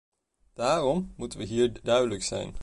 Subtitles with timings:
[0.53, 2.55] Daarom moeten we hier duidelijk zijn.